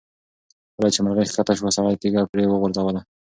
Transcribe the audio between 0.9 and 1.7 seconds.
چې مرغۍ ښکته شوه،